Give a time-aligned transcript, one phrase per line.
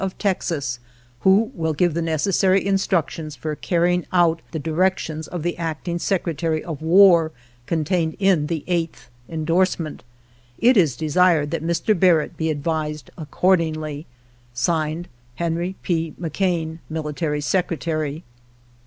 [0.01, 0.79] of Texas,
[1.19, 6.63] who will give the necessary instructions for carrying out the directions of the Acting Secretary
[6.63, 7.31] of War,
[7.67, 10.03] contained in the 8th endorsement.
[10.57, 11.93] It is desired that Mr.
[11.99, 14.07] Barrett be advised accordingly.
[14.55, 16.15] (Signed) Henry P.
[16.19, 18.23] McCain, Military Secretary.